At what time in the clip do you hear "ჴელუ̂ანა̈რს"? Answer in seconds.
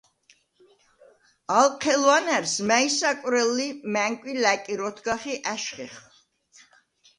1.81-2.53